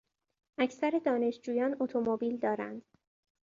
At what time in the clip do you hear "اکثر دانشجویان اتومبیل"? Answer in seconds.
0.57-2.37